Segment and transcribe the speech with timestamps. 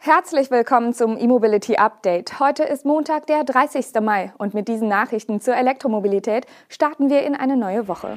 [0.00, 2.38] Herzlich willkommen zum E-Mobility Update.
[2.38, 4.00] Heute ist Montag, der 30.
[4.00, 8.16] Mai und mit diesen Nachrichten zur Elektromobilität starten wir in eine neue Woche.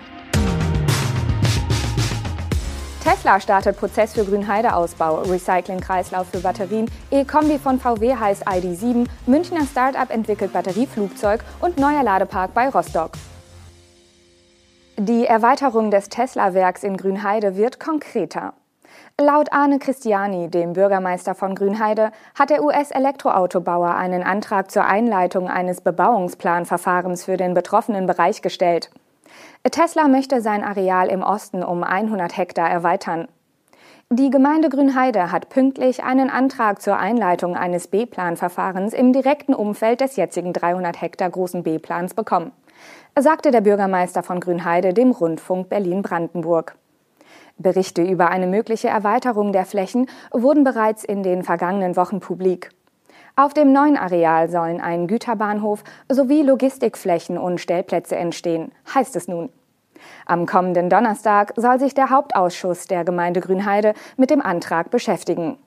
[3.04, 10.10] Tesla startet Prozess für Grünheide-Ausbau, Recycling-Kreislauf für Batterien, E-Kombi von VW heißt ID7, Münchner Startup
[10.12, 13.14] entwickelt Batterieflugzeug und neuer Ladepark bei Rostock.
[14.98, 18.54] Die Erweiterung des Tesla-Werks in Grünheide wird konkreter.
[19.22, 25.82] Laut Arne Christiani, dem Bürgermeister von Grünheide, hat der US-Elektroautobauer einen Antrag zur Einleitung eines
[25.82, 28.90] Bebauungsplanverfahrens für den betroffenen Bereich gestellt.
[29.70, 33.28] Tesla möchte sein Areal im Osten um 100 Hektar erweitern.
[34.10, 40.16] Die Gemeinde Grünheide hat pünktlich einen Antrag zur Einleitung eines B-Plan-Verfahrens im direkten Umfeld des
[40.16, 42.54] jetzigen 300 Hektar großen B-Plans bekommen,
[43.18, 46.76] sagte der Bürgermeister von Grünheide dem Rundfunk Berlin-Brandenburg.
[47.58, 52.70] Berichte über eine mögliche Erweiterung der Flächen wurden bereits in den vergangenen Wochen publik.
[53.36, 59.50] Auf dem neuen Areal sollen ein Güterbahnhof sowie Logistikflächen und Stellplätze entstehen, heißt es nun.
[60.26, 65.58] Am kommenden Donnerstag soll sich der Hauptausschuss der Gemeinde Grünheide mit dem Antrag beschäftigen.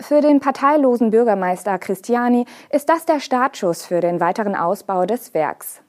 [0.00, 5.82] Für den parteilosen Bürgermeister Christiani ist das der Startschuss für den weiteren Ausbau des Werks.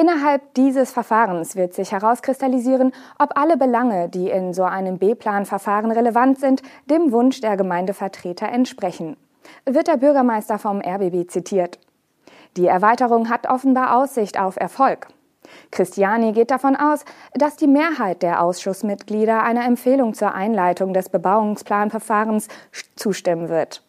[0.00, 6.40] Innerhalb dieses Verfahrens wird sich herauskristallisieren, ob alle Belange, die in so einem B-Plan-Verfahren relevant
[6.40, 9.18] sind, dem Wunsch der Gemeindevertreter entsprechen.
[9.66, 11.78] Wird der Bürgermeister vom RBB zitiert.
[12.56, 15.08] Die Erweiterung hat offenbar Aussicht auf Erfolg.
[15.70, 22.48] Christiani geht davon aus, dass die Mehrheit der Ausschussmitglieder einer Empfehlung zur Einleitung des Bebauungsplanverfahrens
[22.96, 23.82] zustimmen wird.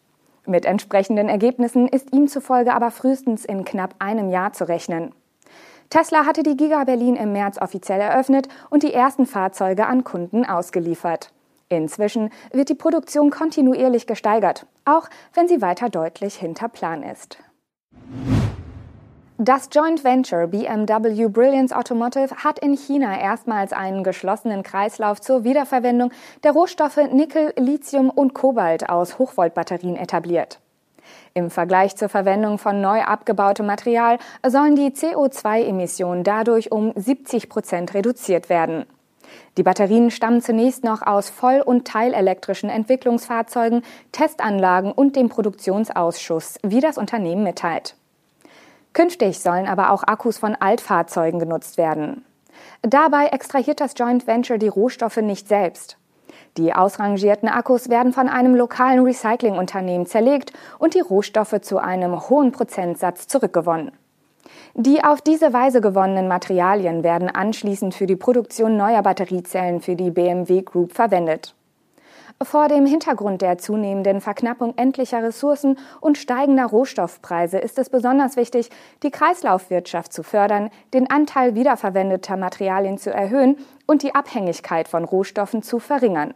[0.44, 5.14] Mit entsprechenden Ergebnissen ist ihm zufolge aber frühestens in knapp einem Jahr zu rechnen.
[5.92, 10.46] Tesla hatte die Giga Berlin im März offiziell eröffnet und die ersten Fahrzeuge an Kunden
[10.46, 11.32] ausgeliefert.
[11.68, 17.36] Inzwischen wird die Produktion kontinuierlich gesteigert, auch wenn sie weiter deutlich hinter Plan ist.
[19.36, 26.10] Das Joint Venture BMW Brilliance Automotive hat in China erstmals einen geschlossenen Kreislauf zur Wiederverwendung
[26.42, 30.61] der Rohstoffe Nickel, Lithium und Kobalt aus Hochvoltbatterien etabliert.
[31.34, 37.94] Im Vergleich zur Verwendung von neu abgebautem Material sollen die CO2-Emissionen dadurch um 70 Prozent
[37.94, 38.86] reduziert werden.
[39.56, 43.82] Die Batterien stammen zunächst noch aus voll- und teilelektrischen Entwicklungsfahrzeugen,
[44.12, 47.96] Testanlagen und dem Produktionsausschuss, wie das Unternehmen mitteilt.
[48.92, 52.24] Künftig sollen aber auch Akkus von Altfahrzeugen genutzt werden.
[52.82, 55.96] Dabei extrahiert das Joint Venture die Rohstoffe nicht selbst.
[56.58, 62.52] Die ausrangierten Akkus werden von einem lokalen Recyclingunternehmen zerlegt und die Rohstoffe zu einem hohen
[62.52, 63.92] Prozentsatz zurückgewonnen.
[64.74, 70.10] Die auf diese Weise gewonnenen Materialien werden anschließend für die Produktion neuer Batteriezellen für die
[70.10, 71.54] BMW Group verwendet.
[72.42, 78.68] Vor dem Hintergrund der zunehmenden Verknappung endlicher Ressourcen und steigender Rohstoffpreise ist es besonders wichtig,
[79.02, 85.62] die Kreislaufwirtschaft zu fördern, den Anteil wiederverwendeter Materialien zu erhöhen und die Abhängigkeit von Rohstoffen
[85.62, 86.34] zu verringern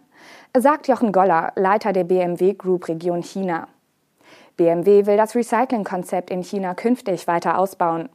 [0.56, 3.69] sagt Jochen Goller, Leiter der BMW Group Region China.
[4.56, 8.09] BMW will das Recycling-Konzept in China künftig weiter ausbauen.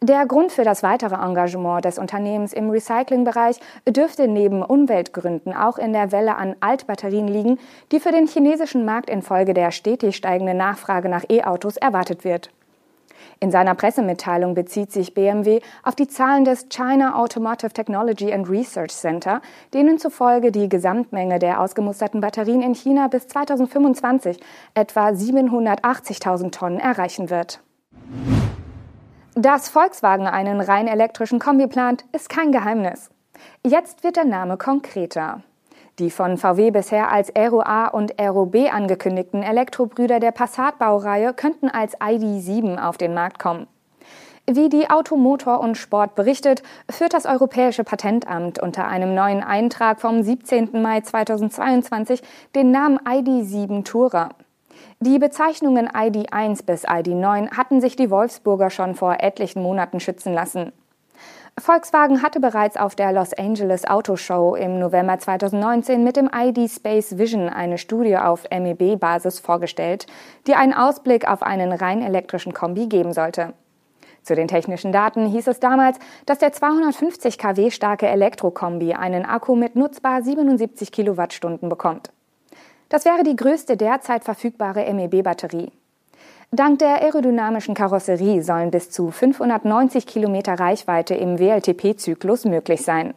[0.00, 5.92] Der Grund für das weitere Engagement des Unternehmens im Recyclingbereich dürfte neben Umweltgründen auch in
[5.92, 7.58] der Welle an Altbatterien liegen,
[7.92, 12.50] die für den chinesischen Markt infolge der stetig steigenden Nachfrage nach E-Autos erwartet wird.
[13.40, 18.90] In seiner Pressemitteilung bezieht sich BMW auf die Zahlen des China Automotive Technology and Research
[18.90, 19.40] Center,
[19.72, 24.40] denen zufolge die Gesamtmenge der ausgemusterten Batterien in China bis 2025
[24.74, 27.60] etwa 780.000 Tonnen erreichen wird.
[29.34, 33.08] Dass Volkswagen einen rein elektrischen Kombi plant, ist kein Geheimnis.
[33.64, 35.42] Jetzt wird der Name konkreter.
[35.98, 41.68] Die von VW bisher als Aero A und Aero B angekündigten Elektrobrüder der Passat-Baureihe könnten
[41.68, 43.66] als ID7 auf den Markt kommen.
[44.46, 50.22] Wie die Automotor und Sport berichtet, führt das Europäische Patentamt unter einem neuen Eintrag vom
[50.22, 50.80] 17.
[50.80, 52.22] Mai 2022
[52.54, 54.30] den Namen ID7 Tourer.
[55.00, 60.72] Die Bezeichnungen ID1 bis ID9 hatten sich die Wolfsburger schon vor etlichen Monaten schützen lassen.
[61.60, 66.70] Volkswagen hatte bereits auf der Los Angeles Auto Show im November 2019 mit dem ID
[66.70, 70.06] Space Vision eine Studie auf MEB-Basis vorgestellt,
[70.46, 73.54] die einen Ausblick auf einen rein elektrischen Kombi geben sollte.
[74.22, 79.56] Zu den technischen Daten hieß es damals, dass der 250 kW starke Elektrokombi einen Akku
[79.56, 82.10] mit nutzbar 77 Kilowattstunden bekommt.
[82.90, 85.72] Das wäre die größte derzeit verfügbare MEB-Batterie.
[86.50, 93.12] Dank der aerodynamischen Karosserie sollen bis zu 590 Kilometer Reichweite im WLTP-Zyklus möglich sein.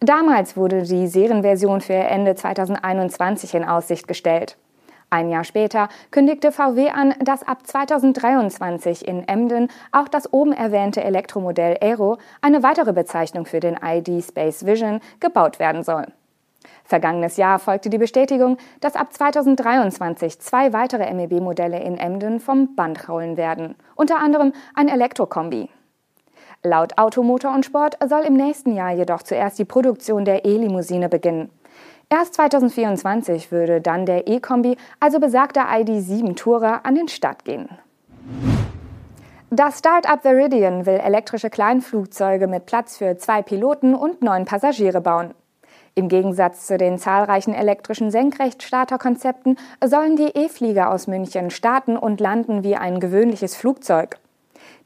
[0.00, 4.56] Damals wurde die Serienversion für Ende 2021 in Aussicht gestellt.
[5.10, 11.04] Ein Jahr später kündigte VW an, dass ab 2023 in Emden auch das oben erwähnte
[11.04, 16.06] Elektromodell Aero, eine weitere Bezeichnung für den ID Space Vision, gebaut werden soll.
[16.86, 23.08] Vergangenes Jahr folgte die Bestätigung, dass ab 2023 zwei weitere MEB-Modelle in Emden vom Band
[23.08, 25.68] rollen werden, unter anderem ein Elektrokombi.
[26.62, 31.50] Laut Automotor und Sport soll im nächsten Jahr jedoch zuerst die Produktion der E-Limousine beginnen.
[32.08, 37.68] Erst 2024 würde dann der E-Kombi, also besagter ID7 Tourer, an den Start gehen.
[39.50, 45.34] Das Start-up Veridian will elektrische Kleinflugzeuge mit Platz für zwei Piloten und neun Passagiere bauen.
[45.98, 52.62] Im Gegensatz zu den zahlreichen elektrischen Senkrechtstarterkonzepten sollen die E-Flieger aus München starten und landen
[52.62, 54.18] wie ein gewöhnliches Flugzeug.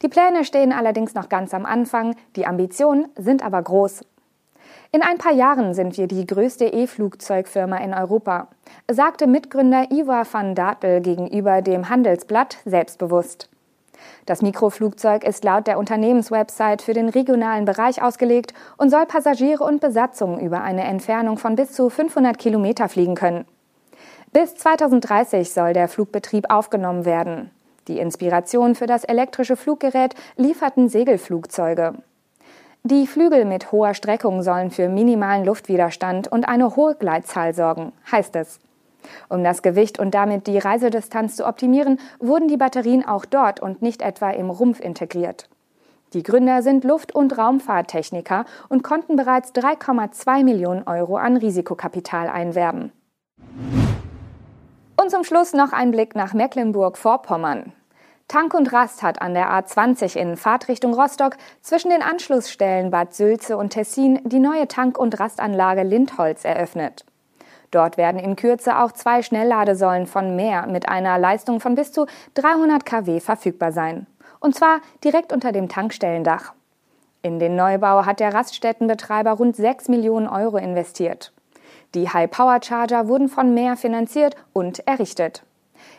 [0.03, 4.05] Die Pläne stehen allerdings noch ganz am Anfang, die Ambitionen sind aber groß.
[4.93, 8.47] In ein paar Jahren sind wir die größte E-Flugzeugfirma in Europa,
[8.89, 13.49] sagte Mitgründer Ivar van Datel gegenüber dem Handelsblatt selbstbewusst.
[14.27, 19.81] Das Mikroflugzeug ist laut der Unternehmenswebsite für den regionalen Bereich ausgelegt und soll Passagiere und
[19.81, 23.45] Besatzung über eine Entfernung von bis zu 500 Kilometer fliegen können.
[24.33, 27.51] Bis 2030 soll der Flugbetrieb aufgenommen werden.
[27.89, 31.95] Die Inspiration für das elektrische Fluggerät lieferten Segelflugzeuge.
[32.83, 38.37] Die Flügel mit hoher Streckung sollen für minimalen Luftwiderstand und eine hohe Gleitzahl sorgen, heißt
[38.37, 38.61] es.
[39.29, 43.83] Um das Gewicht und damit die Reisedistanz zu optimieren, wurden die Batterien auch dort und
[43.83, 45.49] nicht etwa im Rumpf integriert.
[46.13, 52.93] Die Gründer sind Luft- und Raumfahrttechniker und konnten bereits 3,2 Millionen Euro an Risikokapital einwerben.
[55.01, 57.73] Und zum Schluss noch ein Blick nach Mecklenburg-Vorpommern.
[58.31, 63.57] Tank und Rast hat an der A20 in Fahrtrichtung Rostock zwischen den Anschlussstellen Bad Sülze
[63.57, 67.05] und Tessin die neue Tank- und Rastanlage Lindholz eröffnet.
[67.71, 72.07] Dort werden in Kürze auch zwei Schnellladesäulen von mehr mit einer Leistung von bis zu
[72.35, 74.07] 300 kW verfügbar sein.
[74.41, 76.53] Und zwar direkt unter dem Tankstellendach.
[77.23, 81.33] In den Neubau hat der Raststättenbetreiber rund 6 Millionen Euro investiert.
[81.95, 85.45] Die High-Power-Charger wurden von mehr finanziert und errichtet.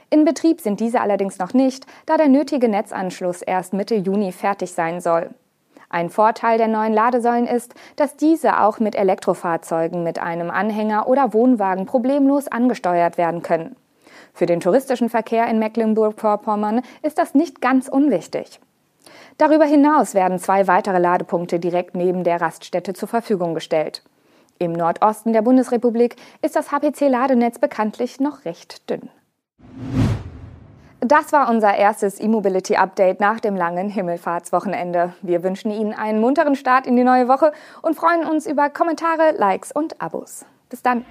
[0.10, 4.74] In Betrieb sind diese allerdings noch nicht, da der nötige Netzanschluss erst Mitte Juni fertig
[4.74, 5.30] sein soll.
[5.92, 11.34] Ein Vorteil der neuen Ladesäulen ist, dass diese auch mit Elektrofahrzeugen mit einem Anhänger oder
[11.34, 13.76] Wohnwagen problemlos angesteuert werden können.
[14.34, 18.62] Für den touristischen Verkehr in Mecklenburg-Vorpommern ist das nicht ganz unwichtig.
[19.38, 24.02] Darüber hinaus werden zwei weitere Ladepunkte direkt neben der Raststätte zur Verfügung gestellt.
[24.60, 29.10] Im Nordosten der Bundesrepublik ist das HPC-Ladenetz bekanntlich noch recht dünn.
[31.04, 35.14] Das war unser erstes E-Mobility Update nach dem langen Himmelfahrtswochenende.
[35.24, 39.32] Wir wünschen Ihnen einen munteren Start in die neue Woche und freuen uns über Kommentare,
[39.36, 40.46] Likes und Abos.
[40.70, 41.04] Bis dann.